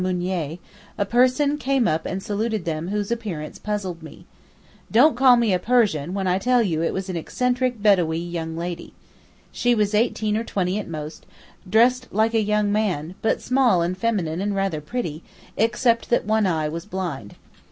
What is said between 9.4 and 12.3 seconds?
She was eighteen or twenty at most, dressed